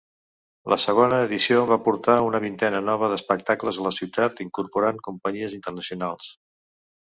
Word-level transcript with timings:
La 0.71 0.77
segona 0.85 1.19
edició 1.25 1.59
va 1.71 1.77
portar 1.89 2.15
una 2.29 2.41
vintena 2.47 2.81
nova 2.87 3.11
d'espectacles 3.13 3.81
a 3.83 3.87
la 3.91 3.95
ciutat, 4.01 4.43
incorporant 4.49 5.07
companyies 5.13 5.59
internacionals. 5.63 6.35